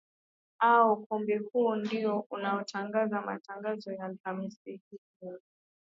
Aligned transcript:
ao 0.59 0.93
ukumbi 0.93 1.37
huu 1.37 1.75
ndio 1.75 2.19
unaotangaza 2.29 3.21
matangazo 3.21 3.91
na 3.91 4.05
alhamisi 4.05 4.59
hii 4.89 4.99
leo 5.21 5.39